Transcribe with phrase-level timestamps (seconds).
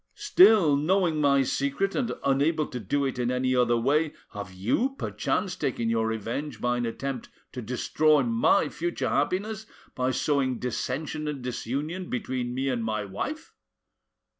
[0.17, 4.95] Still, knowing my secret and unable to do it in any other way, have you
[4.97, 11.27] perchance taken your revenge by an attempt to destroy my future happiness by sowing dissension
[11.27, 13.53] and disunion between me and my wife?"